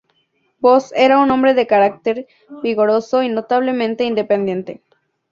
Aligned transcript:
Voss 0.57 0.91
era 0.95 1.19
un 1.19 1.29
hombre 1.29 1.53
de 1.53 1.67
carácter 1.67 2.25
vigoroso 2.63 3.21
y 3.21 3.29
notablemente 3.29 4.03
independiente. 4.03 4.81